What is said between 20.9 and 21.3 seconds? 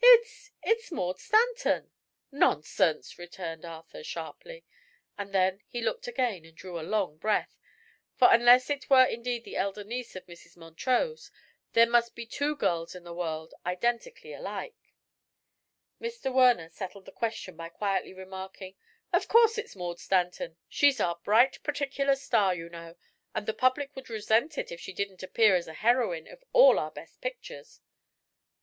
our